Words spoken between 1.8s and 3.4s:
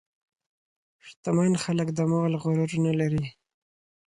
د مال غرور نه لري.